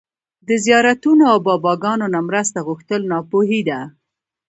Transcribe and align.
د 0.47 0.49
زيارتونو 0.65 1.23
او 1.31 1.37
باباګانو 1.47 2.05
نه 2.15 2.19
مرسته 2.29 2.59
غوښتل 2.67 3.01
ناپوهي 3.11 3.61
ده 3.69 3.79